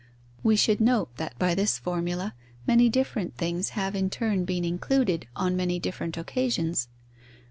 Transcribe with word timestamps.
We 0.41 0.55
should 0.55 0.81
note 0.81 1.15
that 1.17 1.37
by 1.37 1.53
this 1.53 1.77
formula 1.77 2.33
many 2.65 2.89
different 2.89 3.35
things 3.37 3.69
have 3.77 3.95
in 3.95 4.09
turn 4.09 4.45
been 4.45 4.65
included 4.65 5.27
on 5.35 5.55
many 5.55 5.77
different 5.77 6.17
occasions. 6.17 6.87